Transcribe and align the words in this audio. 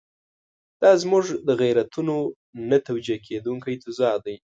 دا 0.81 0.91
زموږ 1.03 1.25
د 1.47 1.49
غیرتونو 1.61 2.15
نه 2.69 2.77
توجیه 2.87 3.17
کېدونکی 3.27 3.75
تضاد 3.83 4.19
دی. 4.25 4.35